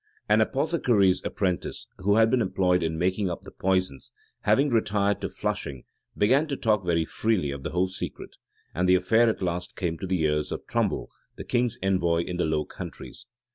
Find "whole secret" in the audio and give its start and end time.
7.69-8.37